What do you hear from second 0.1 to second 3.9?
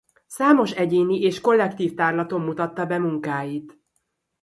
Számos egyéni és kollektív tárlaton mutatta be munkáit.